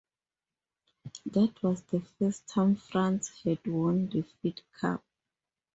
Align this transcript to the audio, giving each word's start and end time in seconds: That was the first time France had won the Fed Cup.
That 1.27 1.61
was 1.61 1.83
the 1.83 1.99
first 2.01 2.47
time 2.47 2.73
France 2.75 3.43
had 3.43 3.67
won 3.67 4.07
the 4.09 4.23
Fed 4.23 4.61
Cup. 4.79 5.03